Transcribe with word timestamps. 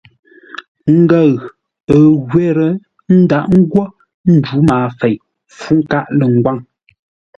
Ngəʉ 1.01 1.29
ə́ 1.95 2.01
ngwér 2.17 2.57
ńdaghʼ 3.19 3.49
ńgwó 3.59 3.83
ńjǔ 4.33 4.55
maafei-fú-nkâʼ-lə̂-ngwâŋ. 4.67 6.57